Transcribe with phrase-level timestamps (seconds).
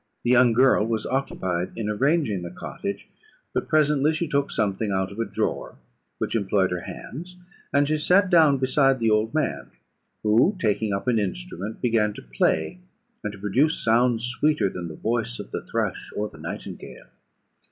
[0.23, 3.07] The young girl was occupied in arranging the cottage;
[3.53, 5.75] but presently she took something out of a drawer,
[6.17, 7.37] which employed her hands,
[7.71, 9.69] and she sat down beside the old man,
[10.23, 12.79] who, taking up an instrument, began to play,
[13.23, 17.05] and to produce sounds sweeter than the voice of the thrush or the nightingale.